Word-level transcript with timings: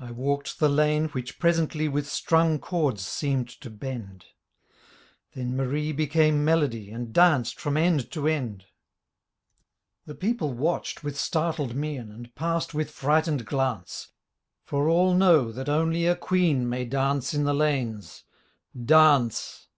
I 0.00 0.12
walked 0.12 0.60
the 0.60 0.68
lane 0.70 1.08
which 1.08 1.38
presently 1.38 1.88
With 1.88 2.08
strung 2.08 2.58
chords 2.58 3.04
seemed 3.06 3.48
to 3.60 3.68
bend; 3.68 4.24
Then 5.34 5.54
Marie 5.56 5.92
became 5.92 6.42
Melody 6.42 6.90
And 6.90 7.12
danced 7.12 7.60
from 7.60 7.76
end 7.76 8.10
to 8.12 8.26
end. 8.26 8.60
35 8.62 8.62
Madness 8.62 10.06
The 10.06 10.14
people 10.14 10.52
watched 10.54 11.04
with 11.04 11.18
startled 11.20 11.74
mien 11.76 12.10
And 12.10 12.34
passed 12.34 12.72
with 12.72 12.90
frightened 12.90 13.44
glance 13.44 14.08
For 14.64 14.88
all 14.88 15.12
know 15.12 15.52
that 15.52 15.68
only 15.68 16.06
a 16.06 16.16
Queen 16.16 16.66
May 16.66 16.86
dance 16.86 17.34
in 17.34 17.44
the 17.44 17.52
lanes: 17.52 18.24
dance! 18.74 19.68